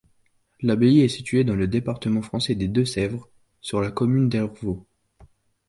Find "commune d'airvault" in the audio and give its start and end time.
3.91-4.83